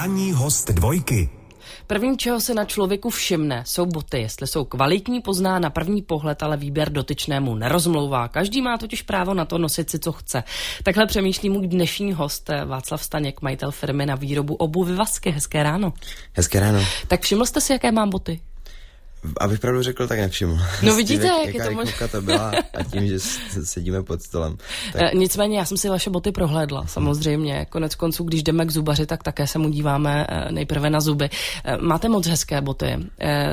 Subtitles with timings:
[0.00, 1.28] Ranní host dvojky.
[1.86, 4.20] První, čeho se na člověku všimne, jsou boty.
[4.20, 8.28] Jestli jsou kvalitní, pozná na první pohled, ale výběr dotyčnému nerozmlouvá.
[8.28, 10.42] Každý má totiž právo na to nosit si, co chce.
[10.82, 15.30] Takhle přemýšlí můj dnešní host eh, Václav Staněk, majitel firmy na výrobu obuvy Vasky.
[15.30, 15.92] Hezké ráno.
[16.32, 16.84] Hezké ráno.
[17.08, 18.40] Tak všiml jste si, jaké mám boty?
[19.40, 20.58] Abych pravdu řekl, tak nevšiml.
[20.82, 22.08] No vidíte, jak, jak je to možné.
[22.08, 23.20] to byla a tím, že
[23.64, 24.56] sedíme pod stolem.
[24.92, 25.02] Tak...
[25.02, 27.66] E, nicméně já jsem si vaše boty prohlédla, samozřejmě.
[27.70, 31.30] Konec konců, když jdeme k zubaři, tak také se mu díváme e, nejprve na zuby.
[31.64, 32.96] E, máte moc hezké boty,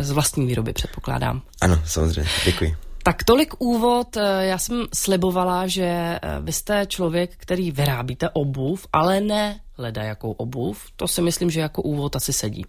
[0.02, 1.42] z vlastní výroby předpokládám.
[1.62, 2.76] Ano, samozřejmě, děkuji.
[3.04, 4.18] Tak tolik úvod.
[4.40, 10.86] Já jsem slibovala, že vy jste člověk, který vyrábíte obuv, ale ne leda jakou obuv.
[10.96, 12.66] To si myslím, že jako úvod asi sedí.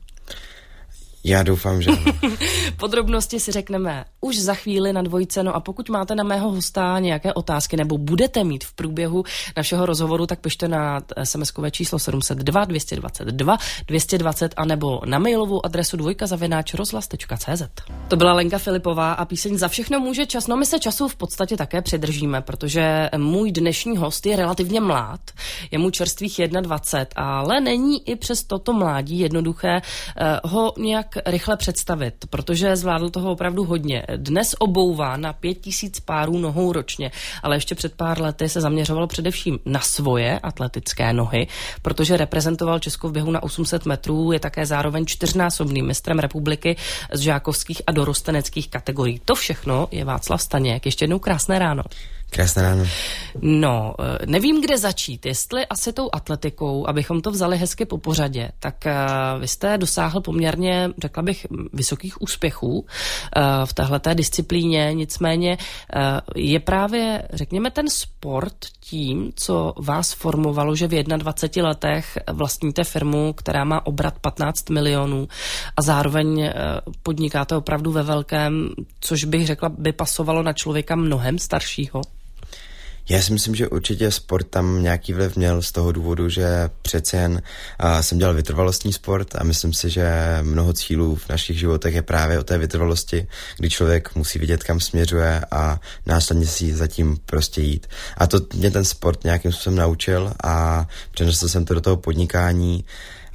[1.25, 1.91] Já doufám, že
[2.77, 5.43] Podrobnosti si řekneme už za chvíli na dvojce.
[5.43, 9.25] No a pokud máte na mého hosta nějaké otázky nebo budete mít v průběhu
[9.57, 15.97] našeho rozhovoru, tak pište na SMS-kové číslo 702 222 220 a nebo na mailovou adresu
[15.97, 17.63] dvojka zavináč rozhlas.cz.
[18.09, 20.47] To byla Lenka Filipová a píseň Za všechno může čas.
[20.47, 25.21] No my se času v podstatě také přidržíme, protože můj dnešní host je relativně mlád.
[25.71, 29.81] Je mu čerstvých 21, ale není i přes toto mládí jednoduché
[30.45, 34.03] uh, ho nějak rychle představit, protože zvládl toho opravdu hodně.
[34.17, 37.11] Dnes obouvá na pět tisíc párů nohou ročně,
[37.43, 41.47] ale ještě před pár lety se zaměřoval především na svoje atletické nohy,
[41.83, 46.77] protože reprezentoval Česko v běhu na 800 metrů, je také zároveň čtyřnásobným mistrem republiky
[47.13, 49.21] z žákovských a dorosteneckých kategorií.
[49.25, 50.87] To všechno je Václav Staněk.
[50.87, 51.83] Ještě jednou krásné ráno.
[52.31, 52.85] Krásné ráno.
[53.41, 55.27] No, eh, nevím, kde začít.
[55.27, 60.21] Jestli asi tou atletikou, abychom to vzali hezky po pořadě, tak uh, vy jste dosáhl
[60.21, 62.85] poměrně, řekla bych, vysokých úspěchů uh,
[63.65, 64.95] v téhleté disciplíně.
[64.95, 65.59] Nicméně
[66.37, 73.33] je právě, řekněme, ten sport tím, co vás formovalo, že v 21 letech vlastníte firmu,
[73.33, 75.29] která má obrat 15 milionů
[75.77, 76.53] a zároveň
[77.03, 78.71] podnikáte opravdu ve velkém,
[79.01, 82.01] což bych řekla, by pasovalo na člověka mnohem staršího?
[83.11, 87.17] Já si myslím, že určitě sport tam nějaký vliv měl z toho důvodu, že přece
[87.17, 87.43] jen
[88.01, 90.09] jsem dělal vytrvalostní sport a myslím si, že
[90.43, 93.27] mnoho cílů v našich životech je právě o té vytrvalosti,
[93.57, 97.87] kdy člověk musí vidět, kam směřuje a následně si zatím prostě jít.
[98.17, 102.85] A to mě ten sport nějakým způsobem naučil a přenesl jsem to do toho podnikání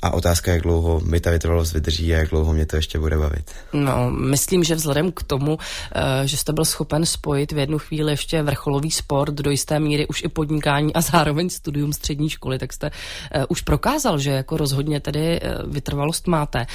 [0.03, 3.17] a otázka, jak dlouho mi ta vytrvalost vydrží a jak dlouho mě to ještě bude
[3.17, 3.51] bavit.
[3.73, 5.57] No, myslím, že vzhledem k tomu,
[5.95, 10.07] eh, že jste byl schopen spojit v jednu chvíli ještě vrcholový sport, do jisté míry
[10.07, 12.91] už i podnikání a zároveň studium střední školy, tak jste
[13.31, 16.65] eh, už prokázal, že jako rozhodně tedy eh, vytrvalost máte.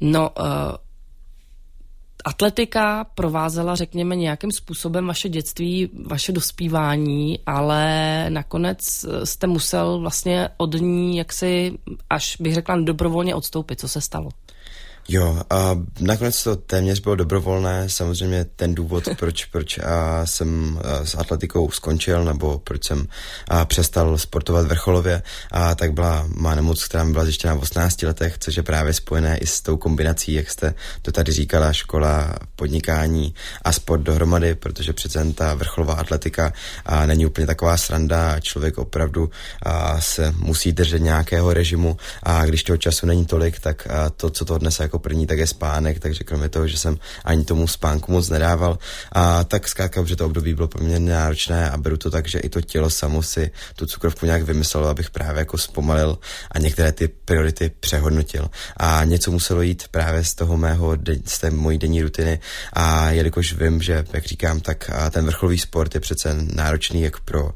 [0.00, 0.30] No,
[2.24, 10.74] atletika provázela, řekněme, nějakým způsobem vaše dětství, vaše dospívání, ale nakonec jste musel vlastně od
[10.74, 11.78] ní jaksi,
[12.10, 13.80] až bych řekla, dobrovolně odstoupit.
[13.80, 14.28] Co se stalo?
[15.12, 17.88] Jo, a nakonec to téměř bylo dobrovolné.
[17.88, 23.06] Samozřejmě ten důvod, proč, proč a jsem a s atletikou skončil, nebo proč jsem
[23.48, 28.02] a přestal sportovat vrcholově, a tak byla má nemoc, která mi byla zjištěna v 18
[28.02, 32.34] letech, což je právě spojené i s tou kombinací, jak jste to tady říkala, škola,
[32.56, 36.52] podnikání a sport dohromady, protože přece ta vrcholová atletika
[36.86, 39.30] a není úplně taková sranda a člověk opravdu
[39.62, 44.44] a se musí držet nějakého režimu a když toho času není tolik, tak to, co
[44.44, 48.12] to odnese jako první, tak je spánek, takže kromě toho, že jsem ani tomu spánku
[48.12, 48.78] moc nedával,
[49.12, 52.48] a tak zkrátka, že to období bylo poměrně náročné a beru to tak, že i
[52.48, 56.18] to tělo samo si tu cukrovku nějak vymyslelo, abych právě jako zpomalil
[56.50, 58.50] a některé ty priority přehodnotil.
[58.76, 62.40] A něco muselo jít právě z toho mého, z té mojí denní rutiny.
[62.72, 67.50] A jelikož vím, že, jak říkám, tak ten vrcholový sport je přece náročný jak pro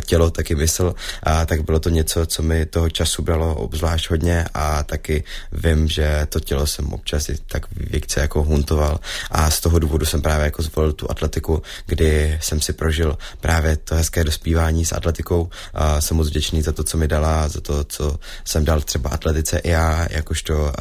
[0.00, 4.10] tělo, tak i mysl, a tak bylo to něco, co mi toho času bralo obzvlášť
[4.10, 9.00] hodně a taky vím, že to tělo jsem občas i tak věkce jako huntoval.
[9.30, 13.76] A z toho důvodu jsem právě jako zvolil tu atletiku, kdy jsem si prožil právě
[13.76, 15.48] to hezké dospívání s atletikou.
[15.74, 19.10] A jsem moc vděčný za to, co mi dala, za to, co jsem dal třeba
[19.10, 20.72] atletice i já, jakožto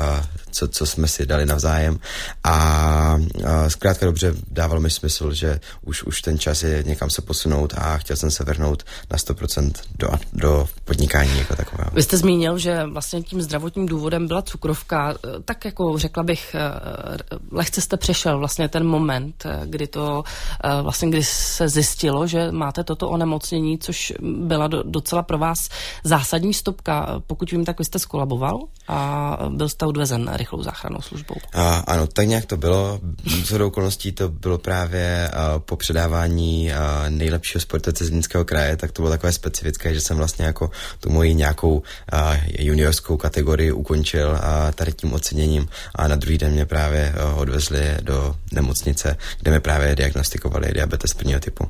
[0.54, 2.00] co, co jsme si dali navzájem
[2.44, 7.22] a, a zkrátka dobře dával mi smysl, že už, už ten čas je někam se
[7.22, 11.92] posunout a chtěl jsem se vrhnout na 100% do, do podnikání jako takového.
[11.94, 15.16] Vy jste zmínil, že vlastně tím zdravotním důvodem byla cukrovka,
[15.46, 17.18] tak jako řekla bych, eh,
[17.52, 20.24] lehce jste přešel vlastně ten moment, eh, kdy to
[20.64, 25.70] eh, vlastně, kdy se zjistilo, že máte toto onemocnění, což byla docela pro vás
[26.04, 27.22] zásadní stopka.
[27.28, 31.36] Pokud vím, tak vy jste skolaboval a byl jste odvezen rychlou záchrannou službou.
[31.54, 33.00] A, ano, tak nějak to bylo.
[33.44, 38.92] Z okolností to bylo právě a, po předávání a, nejlepšího sportovce z Zlínského kraje, tak
[38.92, 44.38] to bylo takové specifické, že jsem vlastně jako tu moji nějakou a, juniorskou kategorii ukončil
[44.42, 49.52] a tady tím oceněním a na druhý den mě právě a, odvezli do nemocnice, kde
[49.52, 51.68] mi právě diagnostikovali diabetes prvního typu.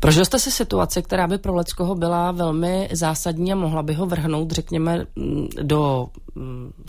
[0.00, 4.06] Prožil jste si situaci, která by pro Leckoho byla velmi zásadní a mohla by ho
[4.06, 5.06] vrhnout, řekněme,
[5.62, 6.08] do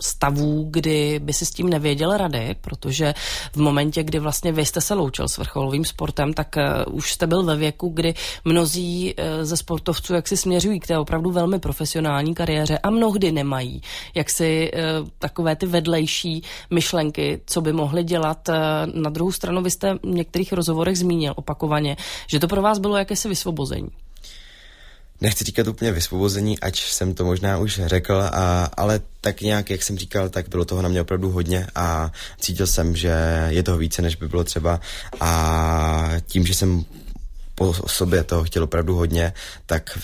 [0.00, 3.14] stavů, kdy by si s tím nevěděl rady, protože
[3.52, 7.26] v momentě, kdy vlastně vy jste se loučil s vrcholovým sportem, tak uh, už jste
[7.26, 11.58] byl ve věku, kdy mnozí uh, ze sportovců jak si směřují k té opravdu velmi
[11.58, 13.82] profesionální kariéře a mnohdy nemají
[14.14, 18.48] jak si uh, takové ty vedlejší myšlenky, co by mohli dělat.
[18.94, 22.96] Na druhou stranu vy jste v některých rozhovorech zmínil opakovaně, že to pro vás bylo
[22.96, 23.88] jakési vysvobození
[25.20, 29.82] nechci říkat úplně vysvobození, ať jsem to možná už řekl, a, ale tak nějak, jak
[29.82, 33.78] jsem říkal, tak bylo toho na mě opravdu hodně a cítil jsem, že je toho
[33.78, 34.80] více, než by bylo třeba.
[35.20, 36.84] A tím, že jsem
[37.54, 39.32] po sobě toho chtěl opravdu hodně,
[39.66, 39.98] tak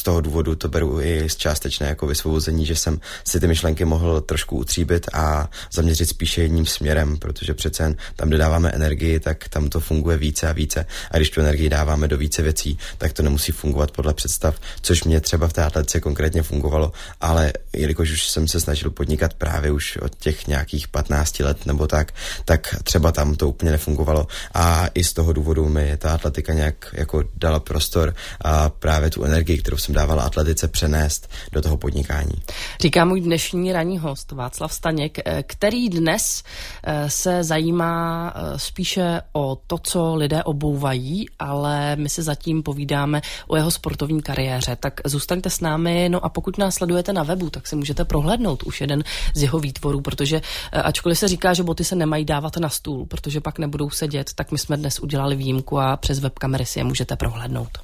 [0.00, 3.84] z toho důvodu to beru i z částečné jako vysvobození, že jsem si ty myšlenky
[3.84, 9.20] mohl trošku utříbit a zaměřit spíše jedním směrem, protože přece jen tam, kde dáváme energii,
[9.20, 10.86] tak tam to funguje více a více.
[11.10, 15.04] A když tu energii dáváme do více věcí, tak to nemusí fungovat podle představ, což
[15.04, 19.70] mě třeba v té atletice konkrétně fungovalo, ale jelikož už jsem se snažil podnikat právě
[19.70, 22.12] už od těch nějakých 15 let nebo tak,
[22.44, 24.26] tak třeba tam to úplně nefungovalo.
[24.54, 29.24] A i z toho důvodu mi ta atletika nějak jako dala prostor a právě tu
[29.24, 32.32] energii energii, kterou jsem dávala atletice, přenést do toho podnikání.
[32.80, 36.42] Říká můj dnešní ranní host Václav Staněk, eh, který dnes
[36.84, 43.20] eh, se zajímá eh, spíše o to, co lidé obouvají, ale my se zatím povídáme
[43.48, 44.76] o jeho sportovní kariéře.
[44.80, 48.62] Tak zůstaňte s námi, no a pokud nás sledujete na webu, tak si můžete prohlédnout
[48.62, 49.04] už jeden
[49.34, 50.40] z jeho výtvorů, protože
[50.72, 54.52] ačkoliv se říká, že boty se nemají dávat na stůl, protože pak nebudou sedět, tak
[54.52, 57.78] my jsme dnes udělali výjimku a přes webkamery si je můžete prohlédnout.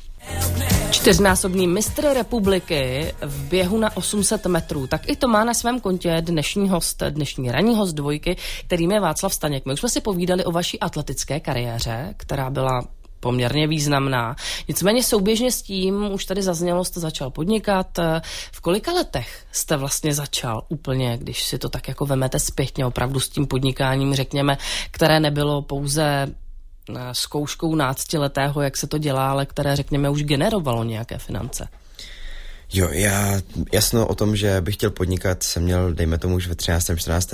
[1.06, 4.86] Čtyřnásobný mistr republiky v běhu na 800 metrů.
[4.86, 8.36] Tak i to má na svém kontě dnešní host, dnešní ranní host dvojky,
[8.66, 9.66] kterým je Václav Staněk.
[9.66, 12.82] My už jsme si povídali o vaší atletické kariéře, která byla
[13.20, 14.36] poměrně významná.
[14.68, 17.98] Nicméně souběžně s tím, už tady zaznělo, jste začal podnikat.
[18.52, 23.20] V kolika letech jste vlastně začal úplně, když si to tak jako vemete zpětně, opravdu
[23.20, 24.58] s tím podnikáním, řekněme,
[24.90, 26.26] které nebylo pouze
[27.12, 31.68] zkouškou náctiletého, jak se to dělá, ale které, řekněme, už generovalo nějaké finance.
[32.72, 33.40] Jo, já
[33.72, 36.90] jasno o tom, že bych chtěl podnikat, jsem měl, dejme tomu, už ve 13.
[36.96, 37.30] 14.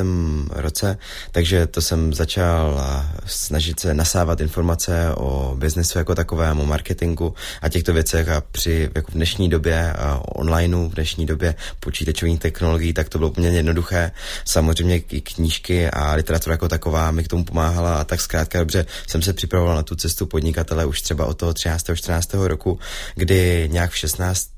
[0.51, 0.99] roce,
[1.31, 2.83] takže to jsem začal
[3.27, 8.91] snažit se nasávat informace o biznesu jako takovém, o marketingu a těchto věcech a při
[8.95, 9.95] jako v dnešní době
[10.35, 14.11] onlineu, v dnešní době počítačových technologií, tak to bylo úplně jednoduché.
[14.45, 18.87] Samozřejmě i knížky a literatura jako taková mi k tomu pomáhala a tak zkrátka dobře
[19.07, 21.87] jsem se připravoval na tu cestu podnikatele už třeba od toho 13.
[21.95, 22.35] 14.
[22.35, 22.79] roku,
[23.15, 24.53] kdy nějak v 16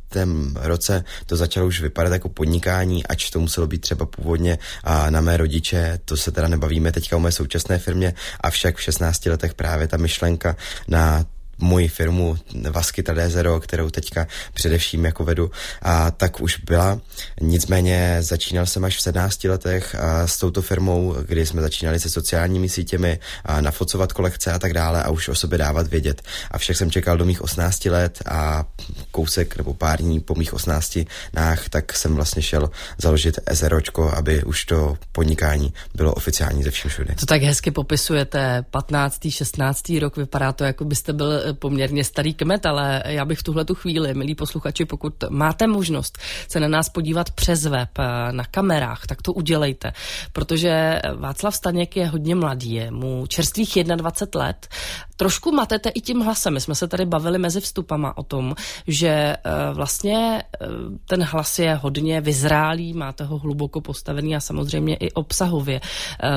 [0.54, 5.20] roce to začalo už vypadat jako podnikání, ač to muselo být třeba původně a na
[5.20, 9.54] mé rodiče, to se teda nebavíme teďka o mé současné firmě, avšak v 16 letech
[9.54, 10.56] právě ta myšlenka
[10.88, 11.24] na
[11.58, 12.36] moji firmu
[12.70, 15.50] Vasky Tadezero, kterou teďka především jako vedu,
[15.82, 17.00] a tak už byla.
[17.40, 22.10] Nicméně začínal jsem až v 17 letech a s touto firmou, kdy jsme začínali se
[22.10, 26.22] sociálními sítěmi a nafocovat kolekce a tak dále a už o sobě dávat vědět.
[26.50, 28.64] A však jsem čekal do mých 18 let a
[29.10, 30.98] kousek nebo pár dní po mých 18
[31.32, 36.90] nách, tak jsem vlastně šel založit SROčko, aby už to podnikání bylo oficiální ze všem
[36.90, 37.14] všude.
[37.20, 39.20] To tak hezky popisujete, 15.
[39.28, 39.82] 16.
[40.00, 43.74] rok, vypadá to, jako byste byl poměrně starý kmet, ale já bych v tuhle tu
[43.74, 49.06] chvíli, milí posluchači, pokud máte možnost se na nás podívat přes web, eh, na kamerách,
[49.06, 49.92] tak to udělejte,
[50.32, 54.68] protože Václav Staněk je hodně mladý, je mu čerstvých 21 let.
[55.16, 56.54] Trošku matete i tím hlasem.
[56.54, 58.54] My jsme se tady bavili mezi vstupama o tom,
[58.86, 59.38] že eh,
[59.72, 60.66] vlastně eh,
[61.06, 65.80] ten hlas je hodně vyzrálý, máte ho hluboko postavený a samozřejmě i obsahově.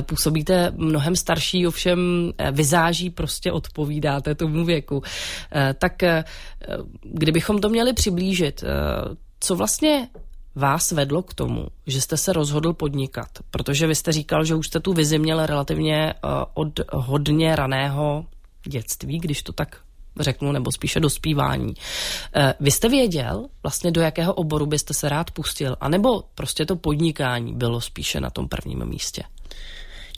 [0.02, 5.04] Působíte mnohem starší, ovšem vyzáží prostě odpovídáte tomu věku.
[5.52, 6.24] Eh, tak eh,
[7.04, 8.68] kdybychom to měli přiblížit, eh,
[9.40, 10.10] co vlastně
[10.56, 13.28] vás vedlo k tomu, že jste se rozhodl podnikat?
[13.52, 16.14] Protože vy jste říkal, že už jste tu vizi měl relativně
[16.54, 18.26] od hodně raného
[18.68, 19.78] dětství, když to tak
[20.20, 21.74] řeknu, nebo spíše dospívání.
[22.60, 27.54] Vy jste věděl vlastně, do jakého oboru byste se rád pustil, anebo prostě to podnikání
[27.54, 29.24] bylo spíše na tom prvním místě?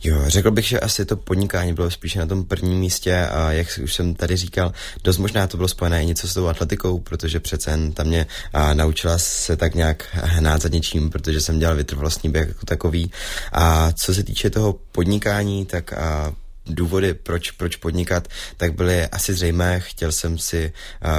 [0.03, 3.79] Jo, řekl bych, že asi to podnikání bylo spíše na tom prvním místě a jak
[3.83, 7.39] už jsem tady říkal, dost možná to bylo spojené i něco s tou atletikou, protože
[7.39, 11.75] přece jen tam mě a, naučila se tak nějak hnát za něčím, protože jsem dělal
[11.75, 13.11] vytrvalostní běh jako takový.
[13.51, 16.33] A co se týče toho podnikání, tak a,
[16.69, 19.79] důvody, proč, proč podnikat, tak byly asi zřejmé.
[19.79, 20.73] Chtěl jsem si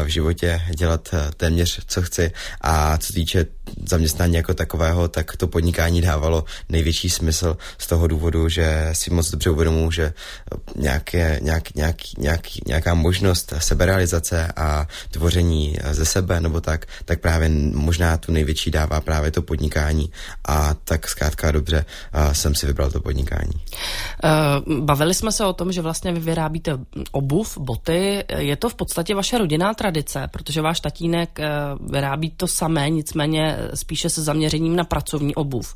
[0.04, 3.46] v životě dělat téměř, co chci a co týče
[3.88, 9.30] zaměstnání jako takového, tak to podnikání dávalo největší smysl z toho důvodu, že si moc
[9.30, 10.12] dobře uvědomuji, že
[10.76, 17.48] nějaké, nějak, nějak, nějak, nějaká možnost seberealizace a tvoření ze sebe nebo tak, tak právě
[17.72, 20.12] možná tu největší dává právě to podnikání
[20.48, 21.84] a tak zkrátka dobře
[22.32, 23.52] jsem si vybral to podnikání.
[24.80, 26.78] Bavili jsme se o tom, že vlastně vy vyrábíte
[27.12, 28.24] obuv, boty.
[28.36, 33.56] Je to v podstatě vaše rodinná tradice, protože váš tatínek uh, vyrábí to samé, nicméně
[33.74, 35.74] spíše se zaměřením na pracovní obuv.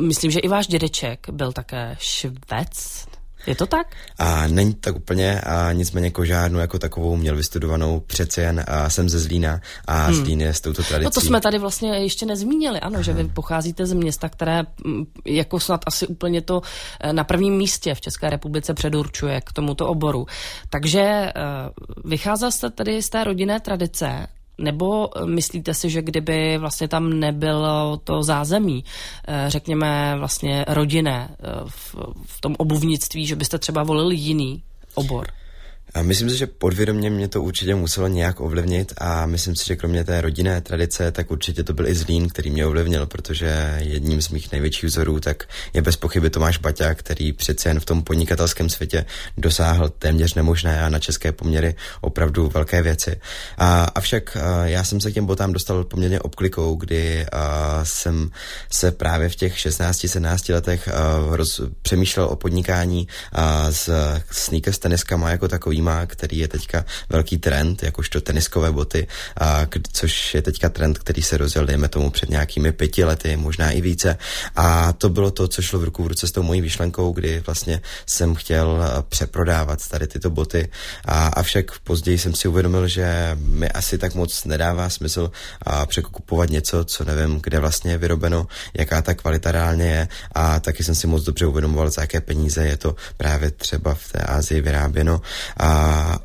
[0.00, 3.06] Myslím, že i váš dědeček byl také švec,
[3.46, 3.86] je to tak?
[4.18, 9.08] A není tak úplně, a nicméně kožárnu jako takovou měl vystudovanou přece jen a jsem
[9.08, 10.14] ze Zlína a hmm.
[10.14, 11.04] Zlín je s touto tradicí.
[11.04, 13.02] No to jsme tady vlastně ještě nezmínili, ano, Aha.
[13.02, 16.62] že vy pocházíte z města, které mm, jako snad asi úplně to
[17.00, 20.26] eh, na prvním místě v České republice předurčuje k tomuto oboru.
[20.70, 21.32] Takže eh,
[22.04, 24.26] vycházel jste tedy z té rodinné tradice
[24.58, 28.84] nebo eh, myslíte si, že kdyby vlastně tam nebylo to zázemí,
[29.28, 34.62] eh, řekněme vlastně rodinné eh, v, v tom obuvnictví, že byste třeba volili jiný
[34.94, 35.26] obor?
[35.94, 39.76] A myslím si, že podvědomě mě to určitě muselo nějak ovlivnit a myslím si, že
[39.76, 44.22] kromě té rodinné tradice, tak určitě to byl i Zlín, který mě ovlivnil, protože jedním
[44.22, 48.02] z mých největších vzorů tak je bez pochyby Tomáš Baťa, který přece jen v tom
[48.02, 49.04] podnikatelském světě
[49.36, 53.20] dosáhl téměř nemožné a na české poměry opravdu velké věci.
[53.58, 58.30] A, avšak a, já jsem se k těm botám dostal poměrně obklikou, kdy a, jsem
[58.70, 60.92] se právě v těch 16-17 letech a,
[61.36, 63.90] roz, přemýšlel o podnikání a, s
[64.30, 69.06] sneakers teniskama jako takový Prima, který je teďka velký trend, jakožto teniskové boty,
[69.40, 73.70] a, což je teďka trend, který se rozjel, dejme tomu, před nějakými pěti lety, možná
[73.70, 74.16] i více.
[74.56, 77.42] A to bylo to, co šlo v ruku v ruce s tou mojí vyšlenkou, kdy
[77.46, 80.68] vlastně jsem chtěl přeprodávat tady tyto boty.
[81.04, 85.30] A, avšak později jsem si uvědomil, že mi asi tak moc nedává smysl
[85.62, 90.08] a překupovat něco, co nevím, kde vlastně je vyrobeno, jaká ta kvalita reálně je.
[90.32, 94.12] A taky jsem si moc dobře uvědomoval, za jaké peníze je to právě třeba v
[94.12, 95.20] té Ázii vyráběno.
[95.56, 95.73] A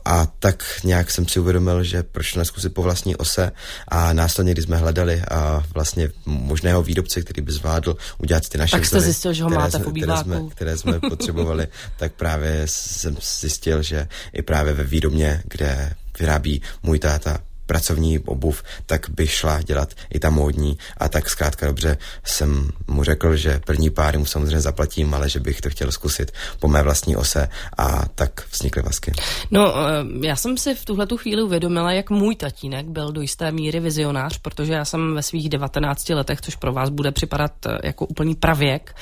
[0.06, 3.52] a, tak nějak jsem si uvědomil, že proč neskusit po vlastní ose
[3.88, 8.72] a následně, když jsme hledali a vlastně možného výrobce, který by zvládl udělat ty naše
[8.72, 13.18] Tak jste zjistil, že ho máte po které jsme, které jsme potřebovali, tak právě jsem
[13.40, 17.38] zjistil, že i právě ve výrobně, kde vyrábí můj táta
[17.70, 23.04] pracovní obuv, tak by šla dělat i ta módní a tak zkrátka dobře jsem mu
[23.04, 26.84] řekl, že první páry mu samozřejmě zaplatím, ale že bych to chtěl zkusit po mé
[26.84, 29.12] vlastní ose a tak vznikly vasky.
[29.52, 33.22] No, eh, já jsem si v tuhle tu chvíli uvědomila, jak můj tatínek byl do
[33.22, 37.52] jisté míry vizionář, protože já jsem ve svých 19 letech, což pro vás bude připadat
[37.66, 38.96] eh, jako úplný pravěk,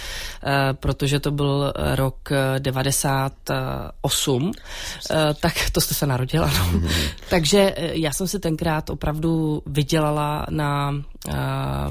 [0.44, 4.52] eh, protože to byl rok 98,
[5.40, 6.82] tak to jste se narodila, no.
[7.30, 11.34] Takže já jsem si ten tenkrát opravdu vydělala na uh,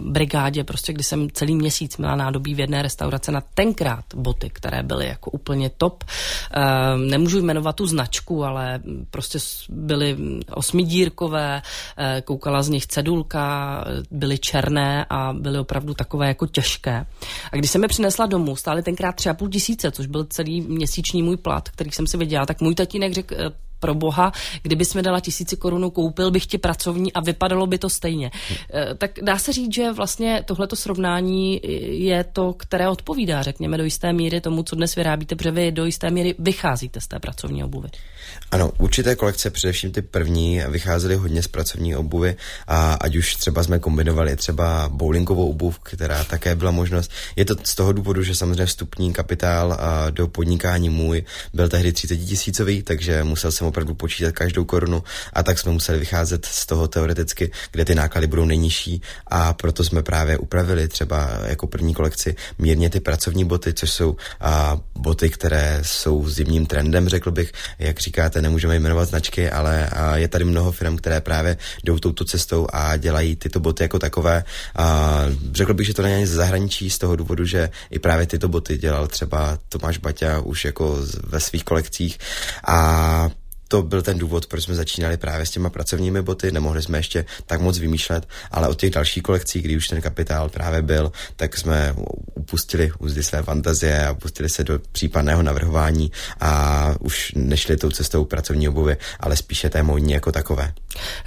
[0.01, 4.83] brigádě, prostě kdy jsem celý měsíc měla nádobí v jedné restaurace na tenkrát boty, které
[4.83, 6.05] byly jako úplně top.
[6.05, 8.81] Uh, nemůžu jmenovat tu značku, ale
[9.11, 10.17] prostě byly
[10.51, 17.07] osmidírkové, uh, koukala z nich cedulka, byly černé a byly opravdu takové jako těžké.
[17.53, 20.61] A když jsem je přinesla domů, stály tenkrát tři a půl tisíce, což byl celý
[20.61, 23.35] měsíční můj plat, který jsem si vydělala, tak můj tatínek řekl,
[23.81, 27.91] pro boha, kdyby jsme dala tisíci korunu, koupil bych ti pracovní a vypadalo by to
[27.91, 28.31] stejně.
[28.75, 31.61] Eh, tak dá se říct, že vlastně tohleto srovnání
[32.09, 35.85] je to, které odpovídá, řekněme, do jisté míry tomu, co dnes vyrábíte, protože vy do
[35.85, 37.89] jisté míry vycházíte z té pracovní obuvy.
[38.51, 43.63] Ano, určité kolekce, především ty první, vycházely hodně z pracovní obuvy a ať už třeba
[43.63, 47.11] jsme kombinovali třeba bowlingovou obuv, která také byla možnost.
[47.37, 49.79] Je to z toho důvodu, že samozřejmě vstupní kapitál
[50.11, 55.03] do podnikání můj byl tehdy 30 tisícový, takže musel jsem opravdu počítat každou korunu
[55.33, 59.85] a tak jsme museli vycházet z toho teoreticky, kde ty náklady budou nejnižší a proto
[59.85, 65.31] jsme právě upravili třeba jako první kolekci mírně ty pracovní boty, což jsou a, boty,
[65.31, 70.73] které jsou zimním trendem, řekl bych, jak říkáte, nemůžeme jmenovat značky, ale je tady mnoho
[70.73, 74.45] firm, které právě jdou touto cestou a dělají tyto boty jako takové.
[74.77, 78.49] A, řekl bych, že to není ze zahraničí z toho důvodu, že i právě tyto
[78.49, 82.19] boty dělal třeba Tomáš Baťa už jako ve svých kolekcích
[82.69, 83.29] a
[83.69, 87.25] to byl ten důvod, proč jsme začínali právě s těma pracovními boty, nemohli jsme ještě
[87.47, 91.57] tak moc vymýšlet, ale od těch dalších kolekcí, kdy už ten kapitál právě byl, tak
[91.57, 91.95] jsme
[92.35, 98.25] upustili úzdy své fantazie a pustili se do případného navrhování a už nešli tou cestou
[98.25, 100.73] pracovní obuvy, ale spíše té módní jako takové.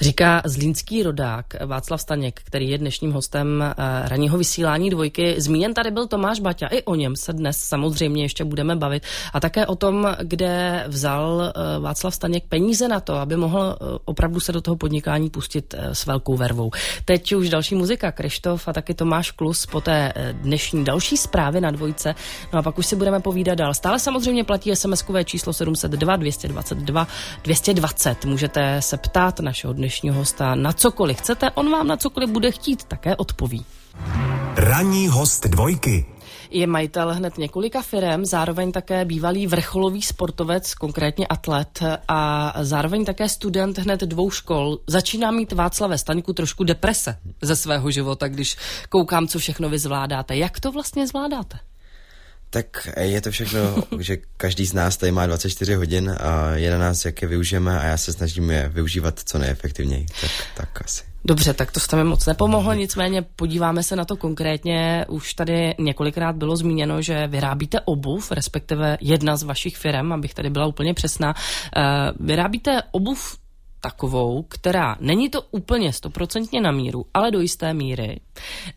[0.02, 3.74] Říká zlínský rodák Václav Staněk, který je dnešním hostem eh,
[4.10, 5.36] ranního vysílání dvojky.
[5.38, 9.04] Zmíněn tady byl Tomáš Baťa, i o něm se dnes samozřejmě ještě budeme bavit.
[9.34, 13.86] A také o tom, kde vzal eh, Václav Staněk peníze na to, aby mohl eh,
[14.06, 16.72] opravdu se do toho podnikání pustit s velkou vervou.
[17.06, 21.72] Teď už další muzika, Krištof a taky Tomáš Klus po té dnešní další zprávy na
[21.72, 22.16] dvojce.
[22.54, 23.74] No a pak už si budeme povídat dál.
[23.74, 27.08] Stále samozřejmě platí SMS-kové číslo 702 222
[27.44, 28.26] 220.
[28.26, 32.52] Můžete se ptát na našeho dnešního hosta na cokoliv chcete, on vám na cokoliv bude
[32.52, 33.66] chtít také odpoví.
[34.56, 36.06] Ranní host dvojky
[36.52, 43.30] je majitel hned několika firem, zároveň také bývalý vrcholový sportovec, konkrétně atlet a zároveň také
[43.30, 44.80] student hned dvou škol.
[44.88, 48.58] Začíná mít Václave Staňku trošku deprese ze svého života, když
[48.90, 50.38] koukám, co všechno vy zvládáte.
[50.38, 51.60] Jak to vlastně zvládáte?
[52.50, 53.60] Tak je to všechno,
[54.00, 57.80] že každý z nás tady má 24 hodin a je na nás, jak je využijeme
[57.80, 60.06] a já se snažím je využívat co nejefektivněji.
[60.22, 61.09] Tak, tak asi.
[61.26, 65.06] Dobře, tak to jste mi moc nepomohlo, nicméně podíváme se na to konkrétně.
[65.10, 70.50] Už tady několikrát bylo zmíněno, že vyrábíte obuv, respektive jedna z vašich firm, abych tady
[70.50, 71.34] byla úplně přesná.
[71.76, 71.82] Eh,
[72.20, 73.38] vyrábíte obuv
[73.82, 78.20] takovou, která není to úplně stoprocentně na míru, ale do jisté míry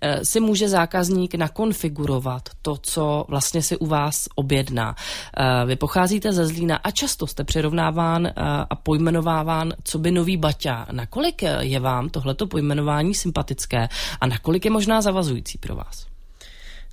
[0.01, 4.97] eh, si může zákazník nakonfigurovat to, co vlastně si u vás objedná.
[5.37, 8.33] Eh, vy pocházíte ze Zlína a často jste přirovnáván eh,
[8.71, 10.87] a pojmenováván co by nový baťa.
[10.93, 13.89] Nakolik je vám tohleto pojmenování sympatické
[14.21, 16.12] a nakolik je možná zavazující pro vás?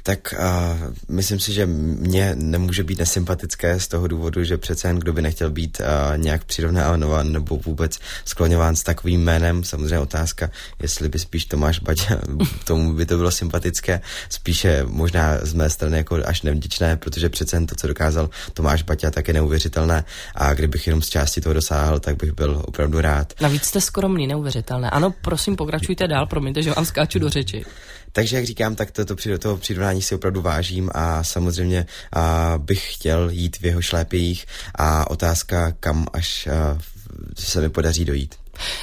[0.04, 5.00] Tak uh, myslím si, že mě nemůže být nesympatické z toho důvodu, že přece jen
[5.00, 9.64] kdo by nechtěl být uh, nějak přirovnáván nebo vůbec skloňován s takovým jménem.
[9.64, 10.50] Samozřejmě otázka,
[10.82, 12.18] jestli by spíš Tomáš Baťa,
[12.64, 17.56] tomu by to bylo sympatické, spíše možná z mé strany jako až nevděčné, protože přece
[17.56, 20.04] jen to, co dokázal Tomáš Baťa, tak je neuvěřitelné
[20.36, 23.34] a kdybych jenom z části toho dosáhl, tak bych byl opravdu rád.
[23.42, 24.90] Navíc jste skromný, neuvěřitelné.
[24.90, 27.66] Ano, prosím, pokračujte dál, promiňte, že vám skáču do řeči.
[28.12, 32.94] Takže jak říkám, tak to, to, toho přirovnání si opravdu vážím a samozřejmě a bych
[32.94, 36.78] chtěl jít v jeho šlépějích a otázka, kam až a,
[37.38, 38.36] se mi podaří dojít.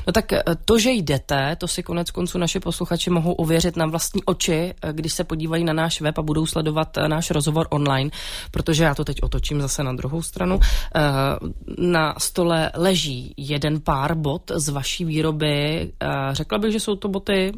[0.07, 3.87] No tak e, to, že jdete, to si konec konců naši posluchači mohou ověřit na
[3.87, 7.67] vlastní oči, e, když se podívají na náš web a budou sledovat e, náš rozhovor
[7.71, 8.11] online,
[8.51, 10.61] protože já to teď otočím zase na druhou stranu.
[11.79, 15.93] Na stole leží jeden pár bot z vaší výroby.
[16.33, 17.53] Řekla bych, že jsou to boty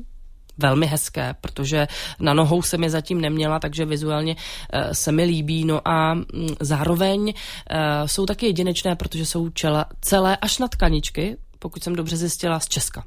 [0.58, 1.88] velmi hezké, protože
[2.20, 5.64] na nohou se mi zatím neměla, takže vizuálně uh, se mi líbí.
[5.64, 6.24] No a um,
[6.60, 7.32] zároveň uh,
[8.06, 12.68] jsou taky jedinečné, protože jsou čela, celé až na tkaničky, pokud jsem dobře zjistila, z
[12.68, 13.04] Česka.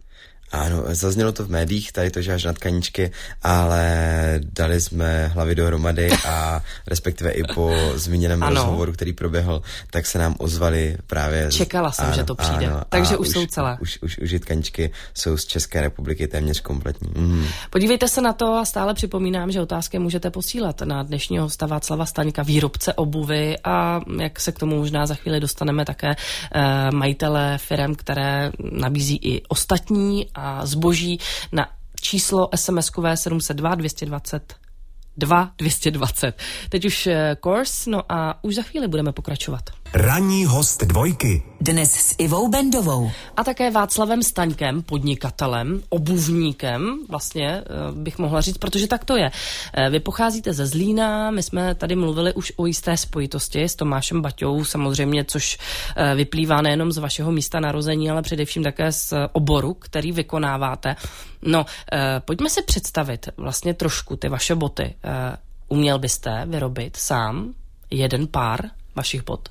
[0.52, 3.12] Ano, zaznělo to v médiích, tady to, že až na tkaničky,
[3.44, 8.56] ale dali jsme hlavy dohromady a respektive i po zmíněném ano.
[8.56, 11.52] rozhovoru, který proběhl, tak se nám ozvali právě...
[11.52, 13.78] Čekala jsem, ano, že to přijde, ano, takže už, už jsou celé.
[13.82, 17.12] Už, už, už tkaničky jsou z České republiky téměř kompletní.
[17.16, 17.46] Mm.
[17.70, 22.06] Podívejte se na to a stále připomínám, že otázky můžete posílat na dnešního hosta Václava
[22.06, 27.58] Staňka, výrobce obuvy a jak se k tomu možná za chvíli dostaneme také eh, majitele
[27.58, 31.20] firm, které nabízí i ostatní a zboží
[31.52, 31.70] na
[32.02, 34.56] číslo SMS-kové 702 220
[35.18, 36.34] 2 220.
[36.70, 39.70] Teď už kurs, eh, no a už za chvíli budeme pokračovat.
[39.94, 41.44] Ranní host dvojky.
[41.62, 43.12] Dnes s Ivou Bendovou.
[43.38, 49.32] A také Václavem Staňkem, podnikatelem, obuvníkem, vlastně eh, bych mohla říct, protože tak to je.
[49.74, 54.22] Eh, vy pocházíte ze Zlína, my jsme tady mluvili už o jisté spojitosti s Tomášem
[54.22, 55.58] Baťou, samozřejmě, což
[55.96, 60.96] eh, vyplývá nejenom z vašeho místa narození, ale především také z oboru, který vykonáváte.
[61.42, 61.66] No,
[62.26, 64.96] pojďme si představit vlastně trošku ty vaše boty.
[65.68, 67.54] Uměl byste vyrobit sám
[67.90, 68.60] jeden pár
[68.96, 69.50] vašich bot?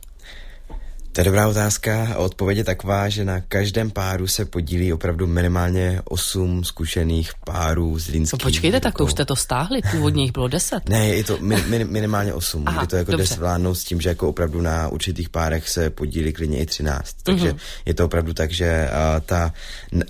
[1.13, 5.27] To je dobrá otázka a odpověď je taková, že na každém páru se podílí opravdu
[5.27, 8.41] minimálně 8 zkušených párů z Línských.
[8.41, 10.89] No počkejte, tak to už jste to stáhli, původně jich bylo 10.
[10.89, 14.01] Ne, je to min, min, minimálně 8, Aha, kdy to jako jde zvládnout s tím,
[14.01, 17.17] že jako opravdu na určitých párech se podílí klidně i 13.
[17.23, 17.59] Takže mm-hmm.
[17.87, 19.53] je to opravdu tak, že uh, ta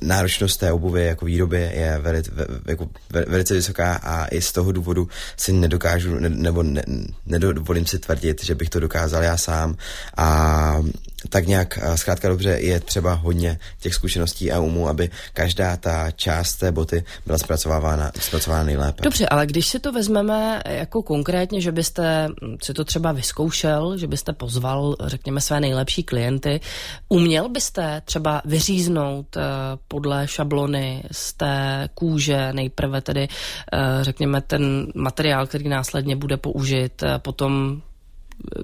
[0.02, 4.52] náročnost té obuvy jako výroby je veli, ve, jako ve, velice vysoká a i z
[4.52, 6.82] toho důvodu si nedokážu, ne, nebo ne,
[7.26, 9.76] nedovolím si tvrdit, že bych to dokázal já sám
[10.16, 10.82] a
[11.28, 16.54] tak nějak zkrátka dobře je třeba hodně těch zkušeností a umů, aby každá ta část
[16.54, 19.02] té boty byla zpracovávána, zpracována nejlépe.
[19.02, 22.28] Dobře, ale když si to vezmeme jako konkrétně, že byste
[22.62, 26.60] si to třeba vyzkoušel, že byste pozval, řekněme, své nejlepší klienty,
[27.08, 29.42] uměl byste třeba vyříznout uh,
[29.88, 37.02] podle šablony z té kůže nejprve tedy, uh, řekněme, ten materiál, který následně bude použit,
[37.02, 37.82] uh, potom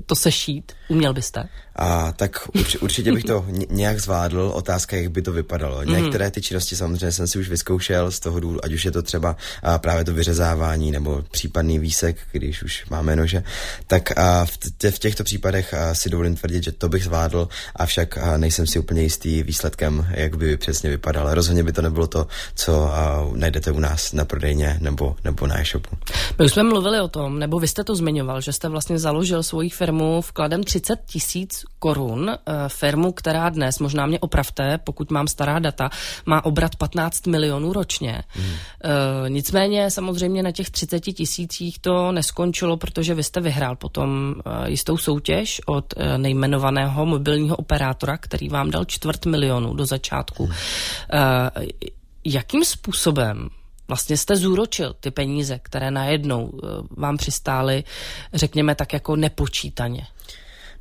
[0.06, 0.72] to sešít?
[0.88, 1.48] Uměl byste?
[1.76, 4.52] A tak urč, určitě bych to nějak zvládl.
[4.54, 5.80] Otázka, jak by to vypadalo.
[5.84, 5.92] Mm.
[5.92, 9.02] Některé ty činnosti samozřejmě jsem si už vyzkoušel z toho důvodu, ať už je to
[9.02, 13.42] třeba a právě to vyřezávání nebo případný výsek, když už máme nože.
[13.86, 17.48] Tak a v, tě, v těchto případech a si dovolím tvrdit, že to bych zvládl,
[17.76, 21.34] avšak a nejsem si úplně jistý výsledkem, jak by přesně vypadalo.
[21.34, 25.60] Rozhodně by to nebylo to, co a, najdete u nás na prodejně nebo, nebo na
[25.60, 25.96] e-shopu.
[26.38, 29.42] My už jsme mluvili o tom, nebo vy jste to zmiňoval, že jste vlastně založil
[29.42, 32.30] svoji firmu vkladem 30 tisíc korun.
[32.30, 35.90] Eh, firmu, která dnes, možná mě opravte, pokud mám stará data,
[36.26, 38.22] má obrat 15 milionů ročně.
[38.28, 38.46] Hmm.
[38.46, 44.70] E, nicméně samozřejmě na těch 30 tisících to neskončilo, protože vy jste vyhrál potom e,
[44.70, 50.46] jistou soutěž od nejmenovaného mobilního operátora, který vám dal čtvrt milionu do začátku.
[50.46, 50.54] Hmm.
[52.24, 53.48] Jakým způsobem
[53.88, 56.52] vlastně jste zúročil ty peníze, které najednou
[56.90, 57.84] vám přistály,
[58.34, 60.06] řekněme tak jako nepočítaně?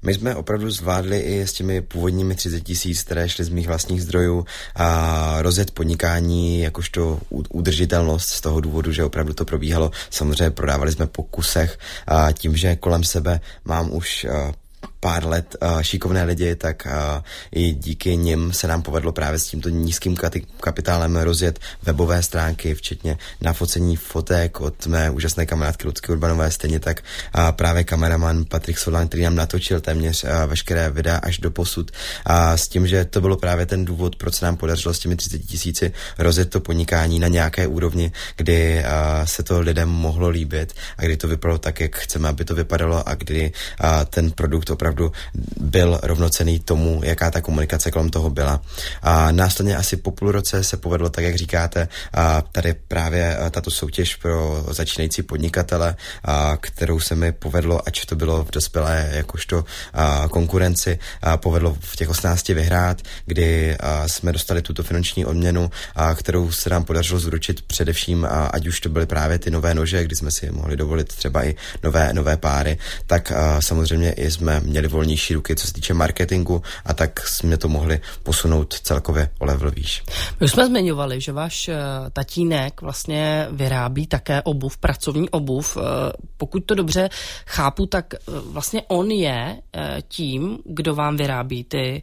[0.06, 4.04] My jsme opravdu zvládli i s těmi původními 30 tisíc, které šly z mých vlastních
[4.04, 9.92] zdrojů, a rozjet podnikání jakožto udržitelnost z toho důvodu, že opravdu to probíhalo.
[10.10, 14.26] Samozřejmě prodávali jsme po kusech a tím, že kolem sebe mám už
[15.00, 19.46] pár let uh, šikovné lidi, tak uh, i díky nim se nám povedlo právě s
[19.46, 20.18] tímto nízkým
[20.60, 27.02] kapitálem rozjet webové stránky, včetně nafocení fotek od mé úžasné kamarádky Lucky Urbanové, stejně tak
[27.38, 31.92] uh, právě kameraman Patrik Solan, který nám natočil téměř veškeré videa až do posud.
[32.26, 35.16] A s tím, že to bylo právě ten důvod, proč se nám podařilo s těmi
[35.16, 38.84] 30 tisíci rozjet to podnikání na nějaké úrovni, kdy
[39.26, 43.10] se to lidem mohlo líbit a kdy to vypadalo tak, jak chceme, aby to vypadalo
[43.10, 43.52] a kdy
[44.10, 44.85] ten produkt opravdu
[45.60, 48.62] byl rovnocený tomu, jaká ta komunikace kolem toho byla.
[49.02, 53.72] A následně asi po půl roce se povedlo, tak jak říkáte, a tady právě tato
[53.72, 59.66] soutěž pro začínající podnikatele, a kterou se mi povedlo, ať to bylo v dospělé jakožto
[59.94, 65.70] a konkurenci, a povedlo v těch 18 vyhrát, kdy a jsme dostali tuto finanční odměnu,
[65.96, 69.74] a kterou se nám podařilo zručit především, a ať už to byly právě ty nové
[69.74, 74.32] nože, kdy jsme si mohli dovolit třeba i nové, nové páry, tak a samozřejmě i
[74.32, 79.30] jsme měli volnější ruky, co se týče marketingu a tak jsme to mohli posunout celkově
[79.40, 80.04] o level výš.
[80.40, 81.76] My jsme zmiňovali, že váš eh,
[82.14, 85.78] tatínek vlastně vyrábí také obuv, pracovní obuv.
[85.78, 85.82] Eh,
[86.38, 87.10] pokud to dobře
[87.46, 88.18] chápu, tak eh,
[88.52, 89.62] vlastně on je
[90.08, 92.02] tím, kdo vám vyrábí ty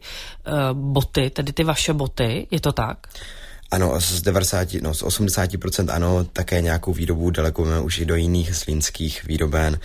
[0.73, 3.07] boty, tedy ty vaše boty, je to tak?
[3.73, 8.55] Ano, z 90, no, z 80% ano, také nějakou výrobu delegujeme už i do jiných
[8.55, 9.79] zlínských výroben,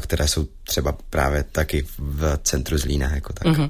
[0.00, 3.46] které jsou třeba právě taky v centru Zlína, jako tak.
[3.46, 3.68] Mm-hmm.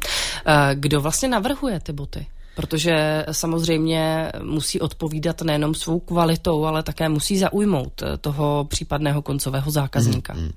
[0.75, 2.27] Kdo vlastně navrhuje ty boty?
[2.55, 10.35] Protože samozřejmě musí odpovídat nejenom svou kvalitou, ale také musí zaujmout toho případného koncového zákazníka.
[10.35, 10.53] Mm-hmm.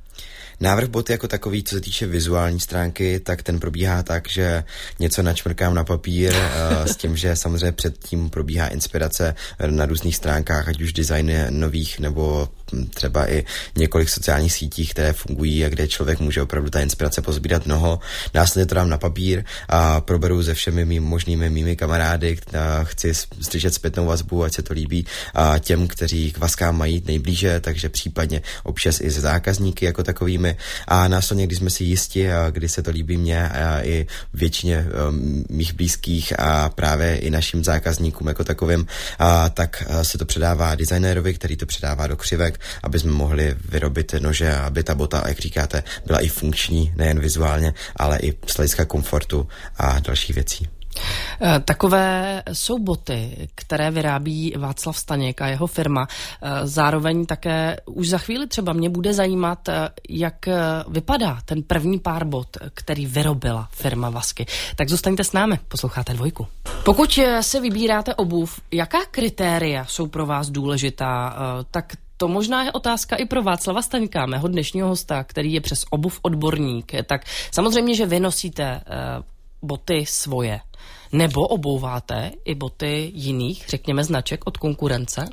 [0.60, 4.64] Návrh boty jako takový, co se týče vizuální stránky, tak ten probíhá tak, že
[5.00, 9.36] něco načmrkám na papír uh, s tím, že samozřejmě předtím probíhá inspirace
[9.70, 12.50] na různých stránkách, ať už designy nových nebo
[12.94, 13.46] třeba i
[13.78, 18.00] několik sociálních sítích, které fungují a kde člověk může opravdu ta inspirace pozbírat mnoho.
[18.34, 22.38] Následně to dám na papír a proberu se všemi mým možnými mými kamarády,
[22.84, 27.60] chci slyšet zpětnou vazbu, ať se to líbí a těm, kteří k vaskám mají nejblíže,
[27.60, 32.50] takže případně občas i se zákazníky jako takovými a následně, když jsme si jisti a
[32.50, 37.64] kdy se to líbí mě a i většině um, mých blízkých a právě i našim
[37.64, 38.88] zákazníkům jako takovým,
[39.20, 43.56] a, tak a se to předává designérovi, který to předává do křivek aby jsme mohli
[43.70, 48.56] vyrobit nože aby ta bota, jak říkáte, byla i funkční, nejen vizuálně, ale i z
[48.56, 49.48] hlediska komfortu
[49.78, 50.68] a dalších věcí.
[51.42, 56.08] Eh, takové jsou boty, které vyrábí Václav Staněk a jeho firma.
[56.08, 60.36] Eh, zároveň také už za chvíli třeba mě bude zajímat, eh, jak
[60.88, 64.46] vypadá ten první pár bot, který vyrobila firma Vasky.
[64.76, 66.48] Tak zůstaňte s námi, posloucháte dvojku.
[66.86, 71.36] Pokud se vybíráte obuv, jaká kritéria jsou pro vás důležitá,
[71.72, 75.86] tak to možná je otázka i pro Václava Staňka, mého dnešního hosta, který je přes
[75.90, 76.92] obuv odborník.
[77.06, 79.24] Tak samozřejmě, že vy nosíte uh,
[79.62, 80.60] boty svoje,
[81.12, 85.26] nebo obouváte i boty jiných, řekněme, značek od konkurence?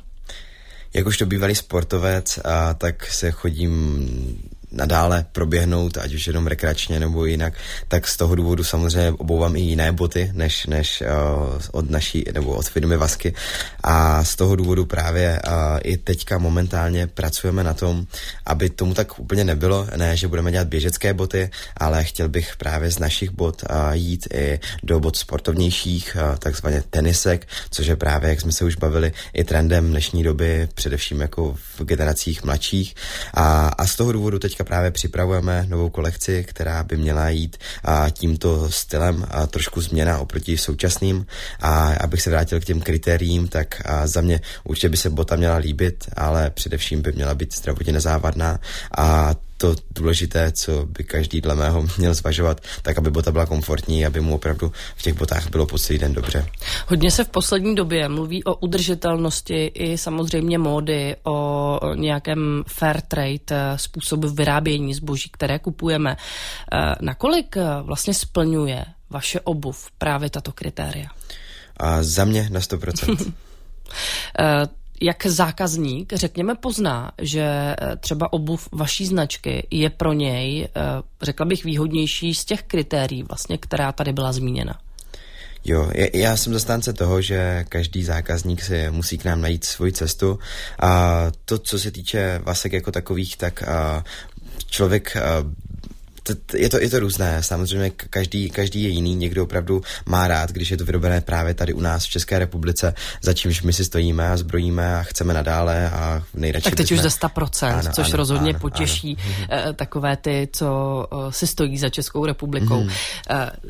[0.93, 7.53] Jakožto bývalý sportovec, a tak se chodím nadále proběhnout, ať už jenom rekreačně nebo jinak,
[7.87, 12.55] tak z toho důvodu samozřejmě obouvám i jiné boty, než, než uh, od naší, nebo
[12.55, 13.33] od firmy Vasky.
[13.83, 18.05] A z toho důvodu právě uh, i teďka momentálně pracujeme na tom,
[18.45, 22.91] aby tomu tak úplně nebylo, ne, že budeme dělat běžecké boty, ale chtěl bych právě
[22.91, 28.29] z našich bot uh, jít i do bot sportovnějších, uh, takzvaně tenisek, což je právě,
[28.29, 32.95] jak jsme se už bavili, i trendem dnešní doby, především jako v generacích mladších.
[33.33, 38.09] A, a z toho důvodu teďka právě připravujeme novou kolekci, která by měla jít a,
[38.09, 41.25] tímto stylem a trošku změna oproti současným.
[41.59, 45.35] A abych se vrátil k těm kritériím, tak a za mě určitě by se bota
[45.35, 48.59] měla líbit, ale především by měla být zdravotně nezávadná
[48.97, 54.05] a to důležité, co by každý dle mého měl zvažovat, tak aby bota byla komfortní,
[54.05, 56.47] aby mu opravdu v těch botách bylo po celý den dobře.
[56.87, 63.39] Hodně se v poslední době mluví o udržitelnosti i samozřejmě módy, o nějakém fair trade
[63.51, 66.17] eh, způsobu vyrábění zboží, které kupujeme.
[66.73, 71.07] Eh, nakolik eh, vlastně splňuje vaše obuv právě tato kritéria?
[71.77, 73.33] A za mě na 100%.
[75.03, 80.81] jak zákazník, řekněme, pozná, že eh, třeba obuv vaší značky je pro něj, eh,
[81.21, 84.79] řekla bych, výhodnější z těch kritérií, vlastně, která tady byla zmíněna?
[85.65, 90.39] Jo, já jsem zastánce toho, že každý zákazník si musí k nám najít svoji cestu
[90.79, 93.63] a to, co se týče vasek jako takových, tak
[94.69, 95.17] člověk
[96.53, 100.71] je to, je to různé, samozřejmě každý, každý je jiný, někdo opravdu má rád, když
[100.71, 104.29] je to vyrobené právě tady u nás v České republice, za čímž my si stojíme
[104.29, 107.05] a zbrojíme a chceme nadále a nejradši Tak teď bychom...
[107.05, 109.17] už za 100%, ano, což ano, rozhodně ano, potěší
[109.49, 109.63] ano.
[109.65, 110.67] Uh, takové ty, co
[111.11, 112.79] uh, si stojí za Českou republikou.
[112.79, 112.89] Hmm.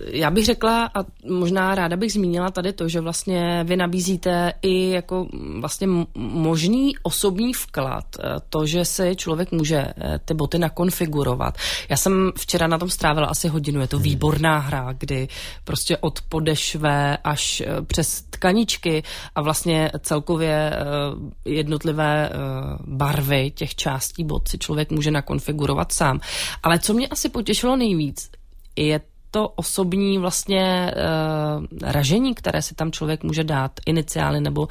[0.06, 4.90] Já bych řekla a možná ráda bych zmínila tady to, že vlastně vy nabízíte i
[4.90, 5.28] jako
[5.60, 8.06] vlastně možný osobní vklad,
[8.50, 9.88] to, že si člověk může
[10.26, 11.58] ty boty nakonfigurovat.
[11.90, 13.82] Já jsem včera na tom strávila asi hodinu.
[13.82, 14.04] Je to hmm.
[14.04, 15.28] výborná hra, kdy
[15.64, 19.04] prostě od podešve až eh, přes tkaničky
[19.36, 20.80] a vlastně celkově eh,
[21.46, 22.38] jednotlivé eh,
[22.88, 26.20] barvy těch částí bot si člověk může nakonfigurovat sám.
[26.64, 28.30] Ale co mě asi potěšilo nejvíc,
[28.76, 29.00] je
[29.34, 34.68] to osobní vlastně uh, ražení, které si tam člověk může dát, iniciály nebo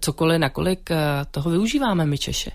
[0.00, 0.96] cokoliv, nakolik uh,
[1.30, 2.52] toho využíváme my Češi.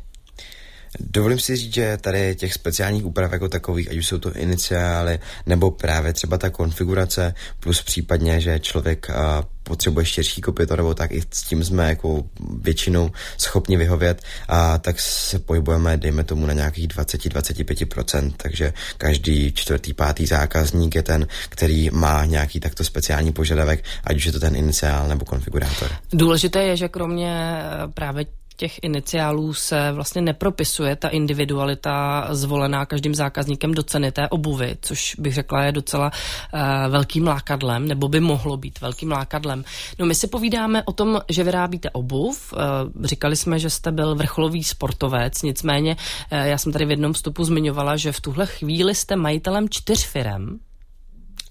[1.00, 5.20] Dovolím si říct, že tady těch speciálních úprav jako takových, ať už jsou to iniciály,
[5.46, 11.12] nebo právě třeba ta konfigurace, plus případně, že člověk a, potřebuje širší kopito, nebo tak
[11.12, 12.24] i s tím jsme jako
[12.62, 19.94] většinou schopni vyhovět, a tak se pohybujeme, dejme tomu, na nějakých 20-25%, takže každý čtvrtý,
[19.94, 24.56] pátý zákazník je ten, který má nějaký takto speciální požadavek, ať už je to ten
[24.56, 25.92] iniciál nebo konfigurátor.
[26.14, 28.26] Důležité je, že kromě eh, právě
[28.58, 35.16] těch iniciálů se vlastně nepropisuje ta individualita zvolená každým zákazníkem do ceny té obuvy, což
[35.20, 36.12] bych řekla je docela
[36.54, 36.60] uh,
[36.92, 39.64] velkým lákadlem, nebo by mohlo být velkým lákadlem.
[40.00, 42.54] No my si povídáme o tom, že vyrábíte obuv.
[42.54, 45.96] Uh, říkali jsme, že jste byl vrcholový sportovec, nicméně
[46.32, 50.06] uh, já jsem tady v jednom vstupu zmiňovala, že v tuhle chvíli jste majitelem čtyř
[50.06, 50.60] firem,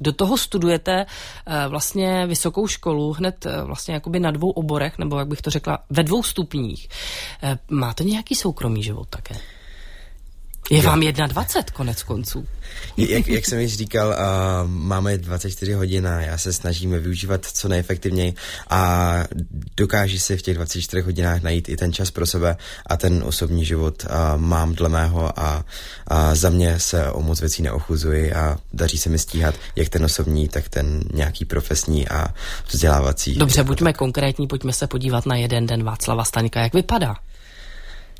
[0.00, 5.18] do toho studujete uh, vlastně vysokou školu hned uh, vlastně jakoby na dvou oborech, nebo
[5.18, 6.88] jak bych to řekla, ve dvou stupních.
[7.42, 9.34] Uh, máte nějaký soukromý život také?
[10.70, 12.46] Je vám 21 konec konců.
[12.96, 14.14] Jak, jak jsem již říkal, uh,
[14.70, 18.34] máme 24 hodin a já se snažím využívat co nejefektivněji
[18.70, 19.12] a
[19.76, 23.64] dokáží si v těch 24 hodinách najít i ten čas pro sebe a ten osobní
[23.64, 25.64] život uh, mám dle mého a,
[26.06, 30.04] a za mě se o moc věcí neochuzuji a daří se mi stíhat jak ten
[30.04, 32.34] osobní, tak ten nějaký profesní a
[32.68, 33.34] vzdělávací.
[33.34, 36.60] Dobře, buďme konkrétní, pojďme se podívat na jeden den Václava Staňka.
[36.60, 37.16] Jak vypadá?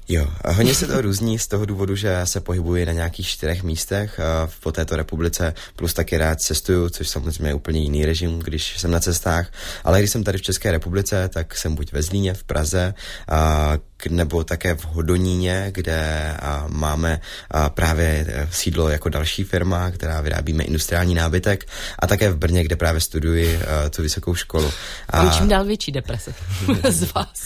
[0.08, 4.20] Jo, hodně se to různí z toho důvodu, že se pohybuji na nějakých čtyřech místech
[4.60, 8.90] po této republice, plus taky rád cestuju, což samozřejmě je úplně jiný režim, když jsem
[8.90, 9.52] na cestách.
[9.84, 12.94] Ale když jsem tady v České republice, tak jsem buď ve Zlíně, v Praze,
[13.28, 13.72] a,
[14.08, 16.34] nebo také v Hodoníně, kde
[16.68, 17.20] máme
[17.68, 21.66] právě e, sídlo jako další firma, která vyrábíme industriální nábytek,
[21.98, 24.72] a také v Brně, kde právě studuji a, tu vysokou školu.
[25.10, 26.34] A čím dál větší deprese
[26.90, 27.42] z vás.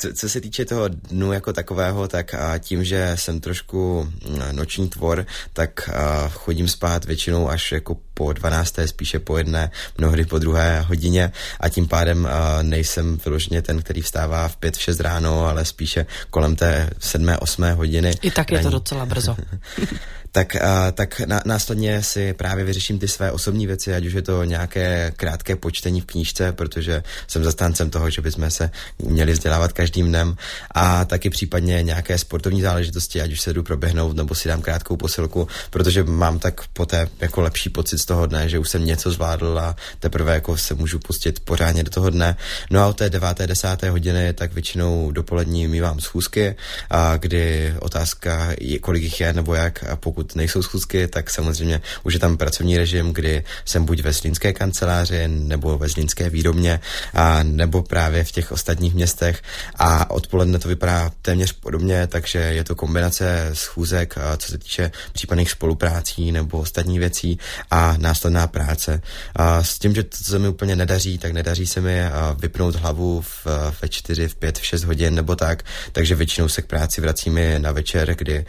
[0.00, 4.08] Co, co se týče toho dnu jako takového, tak a tím, že jsem trošku
[4.52, 8.74] noční tvor, tak a chodím spát většinou až jako po 12.
[8.86, 12.30] spíše po jedné, mnohdy po druhé hodině a tím pádem uh,
[12.62, 17.28] nejsem vyloženě ten, který vstává v 5, v 6 ráno, ale spíše kolem té 7,
[17.40, 18.12] 8 hodiny.
[18.22, 19.36] I tak je to docela brzo.
[20.32, 24.22] tak, a, tak na, následně si právě vyřeším ty své osobní věci, ať už je
[24.22, 29.72] to nějaké krátké počtení v knížce, protože jsem zastáncem toho, že bychom se měli vzdělávat
[29.72, 30.36] každým dnem
[30.70, 34.96] a taky případně nějaké sportovní záležitosti, ať už se jdu proběhnout nebo si dám krátkou
[34.96, 39.10] posilku, protože mám tak poté jako lepší pocit z toho dne, že už jsem něco
[39.10, 42.36] zvládl a teprve jako se můžu pustit pořádně do toho dne.
[42.70, 46.56] No a o té deváté, desáté hodiny tak většinou dopolední mývám schůzky,
[46.90, 52.14] a kdy otázka, kolik jich je nebo jak a pokud nejsou schůzky, tak samozřejmě už
[52.14, 56.80] je tam pracovní režim, kdy jsem buď ve Zlínské kanceláři nebo ve Zlínské výrobně
[57.14, 59.42] a nebo právě v těch ostatních městech
[59.78, 65.50] a odpoledne to vypadá téměř podobně, takže je to kombinace schůzek, co se týče případných
[65.50, 67.38] spoluprácí nebo ostatní věcí
[67.70, 69.02] a následná práce.
[69.36, 72.00] A s tím, že to se mi úplně nedaří, tak nedaří se mi
[72.38, 73.46] vypnout hlavu v,
[73.82, 77.58] ve čtyři, v pět, v šest hodin nebo tak, takže většinou se k práci vracíme
[77.58, 78.44] na večer, kdy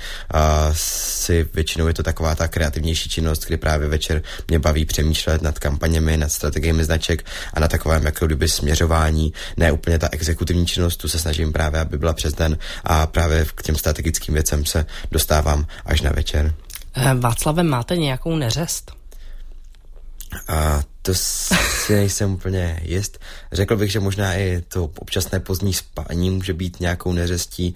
[0.73, 5.59] si většinou je to taková ta kreativnější činnost, kdy právě večer mě baví přemýšlet nad
[5.59, 10.97] kampaněmi, nad strategiemi značek a na takovém jako kdyby směřování, ne úplně ta exekutivní činnost,
[10.97, 14.85] tu se snažím právě, aby byla přes den a právě k těm strategickým věcem se
[15.11, 16.53] dostávám až na večer.
[16.95, 19.00] Eh, Václavem máte nějakou neřest?
[20.47, 23.19] A to si nejsem úplně jist.
[23.51, 27.75] Řekl bych, že možná i to občasné pozdní spání může být nějakou neřestí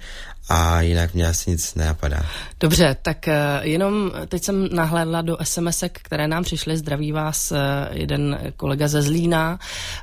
[0.50, 2.26] a jinak mě asi nic nenapadá.
[2.60, 6.78] Dobře, tak eh, jenom teď jsem nahlédla do sms které nám přišly.
[6.78, 7.58] Zdraví vás eh,
[7.92, 9.60] jeden kolega ze Zlína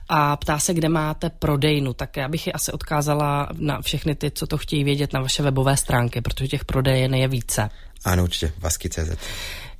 [0.08, 1.92] a ptá se, kde máte prodejnu.
[1.92, 5.42] Tak já bych ji asi odkázala na všechny ty, co to chtějí vědět na vaše
[5.42, 7.70] webové stránky, protože těch prodejen je více.
[8.04, 9.16] Ano, určitě, vasky.cz.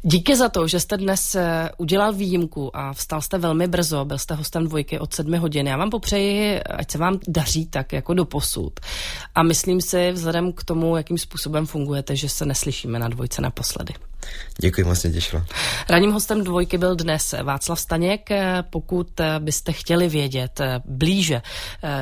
[0.04, 4.18] Díky za to, že jste dnes eh, udělal výjimku a vstal jste velmi brzo, byl
[4.18, 5.66] jste hostem dvojky od sedmi hodin.
[5.66, 8.80] Já vám popřeji, ať se vám daří tak jako do posud.
[9.34, 13.94] A myslím si, vzhledem k tomu, jakým způsobem fungujete, že se neslyšíme na dvojce naposledy.
[14.61, 15.42] Děkuji, moc mě těšilo.
[15.88, 18.28] Ranním hostem dvojky byl dnes Václav Staněk.
[18.70, 19.08] Pokud
[19.38, 21.42] byste chtěli vědět blíže,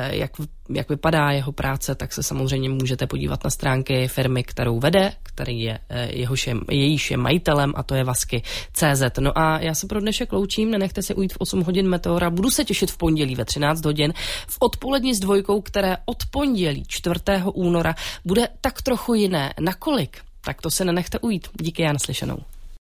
[0.09, 0.31] jak,
[0.69, 5.61] jak vypadá jeho práce, tak se samozřejmě můžete podívat na stránky firmy, kterou vede, který
[5.61, 5.79] je,
[6.09, 9.03] jehož je, jejíž je majitelem a to je Vasky CZ.
[9.19, 12.29] No a já se pro dnešek loučím, nenechte se ujít v 8 hodin Meteora.
[12.29, 14.13] Budu se těšit v pondělí ve 13 hodin
[14.47, 17.15] v odpolední s dvojkou, které od pondělí 4.
[17.53, 19.53] února bude tak trochu jiné.
[19.59, 20.17] Nakolik?
[20.41, 21.47] Tak to se nenechte ujít.
[21.61, 22.37] Díky, já naslyšenou.